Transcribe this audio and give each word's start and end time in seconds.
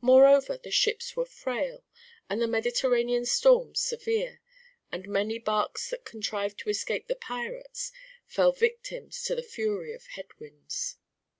Moreover 0.00 0.56
the 0.56 0.70
ships 0.70 1.14
were 1.16 1.26
frail, 1.26 1.84
and 2.30 2.40
the 2.40 2.46
Mediterranean 2.48 3.26
storms 3.26 3.78
severe, 3.80 4.40
and 4.90 5.06
many 5.06 5.38
barks 5.38 5.90
that 5.90 6.06
contrived 6.06 6.56
to 6.60 6.70
escape 6.70 7.08
the 7.08 7.14
pirates 7.14 7.92
fell 8.24 8.52
victims 8.52 9.22
to 9.24 9.34
the 9.34 9.42
fury 9.42 9.92
of 9.92 10.06
head 10.06 10.28
winds. 10.38 10.96